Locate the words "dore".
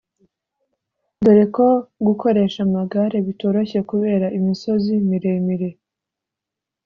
1.23-1.45